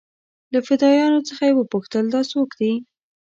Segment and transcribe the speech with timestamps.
[0.53, 2.73] له فدايانو څخه يې وپوښتل دا سوک دې.